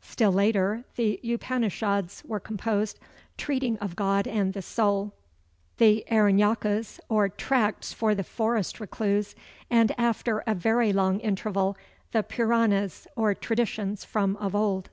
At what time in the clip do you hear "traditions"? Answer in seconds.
13.34-14.02